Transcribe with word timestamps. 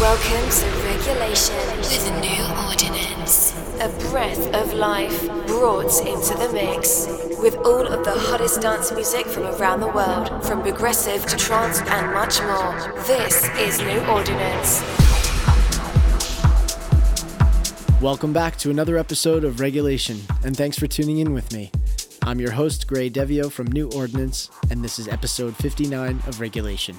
Welcome 0.00 0.50
to 0.50 0.66
Regulation 0.88 1.54
with 1.78 2.10
a 2.10 2.20
New 2.20 2.66
Ordinance. 2.66 3.54
A 3.80 3.88
breath 4.10 4.52
of 4.52 4.72
life 4.74 5.24
brought 5.46 6.04
into 6.04 6.36
the 6.36 6.50
mix. 6.52 7.06
With 7.40 7.54
all 7.58 7.86
of 7.86 8.04
the 8.04 8.10
hottest 8.10 8.60
dance 8.60 8.90
music 8.90 9.24
from 9.24 9.44
around 9.44 9.78
the 9.78 9.86
world, 9.86 10.44
from 10.44 10.62
progressive 10.62 11.24
to 11.26 11.36
trance 11.36 11.80
and 11.80 12.12
much 12.12 12.40
more. 12.42 13.02
This 13.06 13.48
is 13.56 13.78
New 13.78 14.00
Ordinance. 14.06 14.82
Welcome 18.02 18.32
back 18.32 18.56
to 18.58 18.70
another 18.70 18.98
episode 18.98 19.44
of 19.44 19.60
Regulation, 19.60 20.18
and 20.42 20.56
thanks 20.56 20.76
for 20.76 20.88
tuning 20.88 21.18
in 21.18 21.32
with 21.32 21.52
me. 21.52 21.70
I'm 22.22 22.40
your 22.40 22.50
host, 22.50 22.88
Gray 22.88 23.10
Devio 23.10 23.48
from 23.48 23.68
New 23.68 23.88
Ordinance, 23.92 24.50
and 24.70 24.82
this 24.82 24.98
is 24.98 25.06
episode 25.06 25.54
59 25.54 26.20
of 26.26 26.40
Regulation. 26.40 26.96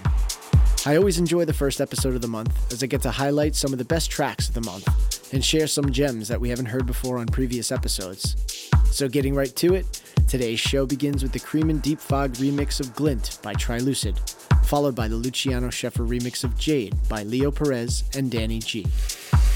I 0.88 0.98
always 0.98 1.18
enjoy 1.18 1.46
the 1.46 1.54
first 1.54 1.82
episode 1.82 2.14
of 2.14 2.22
the 2.22 2.28
month 2.28 2.72
as 2.72 2.84
I 2.84 2.86
get 2.86 3.02
to 3.02 3.10
highlight 3.10 3.56
some 3.56 3.74
of 3.74 3.80
the 3.80 3.86
best 3.86 4.12
tracks 4.12 4.48
of 4.48 4.54
the 4.54 4.62
month 4.62 5.34
and 5.34 5.44
share 5.44 5.66
some 5.66 5.92
gems 5.92 6.28
that 6.28 6.40
we 6.40 6.48
haven't 6.48 6.68
heard 6.68 6.86
before 6.86 7.18
on 7.18 7.26
previous 7.26 7.72
episodes. 7.72 8.70
So, 8.92 9.08
getting 9.08 9.34
right 9.34 9.54
to 9.56 9.74
it, 9.74 10.04
today's 10.28 10.60
show 10.60 10.86
begins 10.86 11.24
with 11.24 11.32
the 11.32 11.40
Cream 11.40 11.72
and 11.72 11.82
Deep 11.82 12.00
Fog 12.00 12.34
remix 12.34 12.80
of 12.80 12.94
Glint 12.94 13.40
by 13.42 13.56
Trilucid, 13.56 14.20
followed 14.64 14.94
by 14.94 15.08
the 15.08 15.16
Luciano 15.16 15.72
Scheffer 15.72 16.08
remix 16.08 16.44
of 16.44 16.56
Jade 16.56 16.96
by 17.10 17.24
Leo 17.24 17.50
Perez 17.50 18.04
and 18.16 18.30
Danny 18.30 18.60
G. 18.60 18.86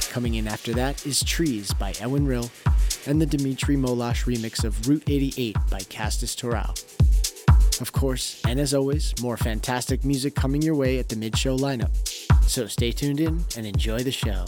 Coming 0.10 0.34
in 0.34 0.48
after 0.48 0.74
that 0.74 1.06
is 1.06 1.24
Trees 1.24 1.76
by 1.76 1.94
Ewan 2.02 2.26
Rill 2.26 2.50
and 3.06 3.22
the 3.22 3.28
Dmitry 3.28 3.78
Molosh 3.78 4.26
remix 4.26 4.64
of 4.64 4.88
Route 4.88 5.04
88 5.06 5.56
by 5.70 5.80
Kastis 5.82 6.36
Torrau. 6.36 6.74
Of 7.82 7.92
course, 7.94 8.42
and 8.46 8.60
as 8.60 8.74
always, 8.74 9.14
more 9.22 9.38
fantastic 9.38 10.04
music 10.04 10.36
coming 10.36 10.62
your 10.62 10.76
way 10.76 11.00
at 11.00 11.08
the 11.08 11.16
mid 11.16 11.38
show 11.38 11.58
lineup. 11.58 11.96
So 12.44 12.68
stay 12.68 12.92
tuned 12.92 13.20
in 13.20 13.46
and 13.56 13.66
enjoy 13.66 14.04
the 14.04 14.12
show. 14.12 14.46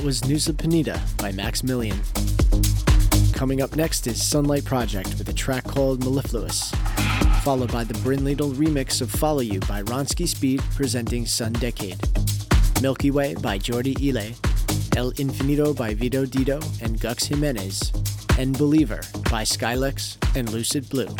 That 0.00 0.06
was 0.06 0.22
Nusa 0.22 0.54
Penida 0.54 0.98
by 1.18 1.30
Maximilian. 1.30 2.00
Coming 3.34 3.60
up 3.60 3.76
next 3.76 4.06
is 4.06 4.26
Sunlight 4.26 4.64
Project 4.64 5.10
with 5.18 5.28
a 5.28 5.32
track 5.34 5.64
called 5.64 6.02
Mellifluous, 6.02 6.70
followed 7.44 7.70
by 7.70 7.84
the 7.84 7.92
Bryn 8.02 8.20
Lidl 8.20 8.54
remix 8.54 9.02
of 9.02 9.10
Follow 9.10 9.40
You 9.40 9.60
by 9.60 9.82
Ronski 9.82 10.26
Speed 10.26 10.62
presenting 10.74 11.26
Sun 11.26 11.52
Decade, 11.52 11.98
Milky 12.80 13.10
Way 13.10 13.34
by 13.34 13.58
Jordi 13.58 13.94
Ile, 14.00 14.34
El 14.96 15.12
Infinito 15.12 15.76
by 15.76 15.92
Vito 15.92 16.24
Dito 16.24 16.64
and 16.80 16.98
Gux 16.98 17.26
Jimenez, 17.26 17.92
and 18.38 18.56
Believer 18.56 19.02
by 19.30 19.42
Skylex 19.42 20.16
and 20.34 20.48
Lucid 20.50 20.88
Blue. 20.88 21.14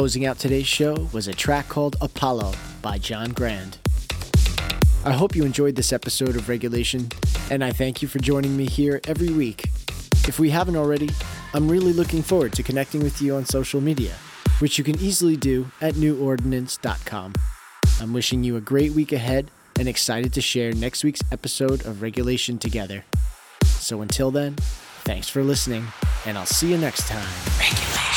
Closing 0.00 0.24
out 0.24 0.38
today's 0.38 0.66
show 0.66 0.94
was 1.12 1.28
a 1.28 1.34
track 1.34 1.68
called 1.68 1.96
Apollo 2.00 2.54
by 2.80 2.96
John 2.96 3.32
Grand. 3.32 3.76
I 5.04 5.12
hope 5.12 5.36
you 5.36 5.44
enjoyed 5.44 5.76
this 5.76 5.92
episode 5.92 6.36
of 6.36 6.48
Regulation, 6.48 7.10
and 7.50 7.62
I 7.62 7.70
thank 7.70 8.00
you 8.00 8.08
for 8.08 8.18
joining 8.18 8.56
me 8.56 8.64
here 8.64 9.02
every 9.06 9.28
week. 9.28 9.68
If 10.26 10.38
we 10.38 10.48
haven't 10.48 10.76
already, 10.76 11.10
I'm 11.52 11.70
really 11.70 11.92
looking 11.92 12.22
forward 12.22 12.54
to 12.54 12.62
connecting 12.62 13.02
with 13.02 13.20
you 13.20 13.34
on 13.34 13.44
social 13.44 13.82
media, 13.82 14.14
which 14.60 14.78
you 14.78 14.84
can 14.84 14.98
easily 15.00 15.36
do 15.36 15.70
at 15.82 15.96
newordinance.com. 15.96 17.34
I'm 18.00 18.14
wishing 18.14 18.42
you 18.42 18.56
a 18.56 18.62
great 18.62 18.92
week 18.92 19.12
ahead 19.12 19.50
and 19.78 19.86
excited 19.86 20.32
to 20.32 20.40
share 20.40 20.72
next 20.72 21.04
week's 21.04 21.20
episode 21.30 21.84
of 21.84 22.00
Regulation 22.00 22.56
together. 22.56 23.04
So 23.64 24.00
until 24.00 24.30
then, 24.30 24.54
thanks 25.04 25.28
for 25.28 25.42
listening, 25.42 25.84
and 26.24 26.38
I'll 26.38 26.46
see 26.46 26.70
you 26.70 26.78
next 26.78 27.06
time. 27.06 28.09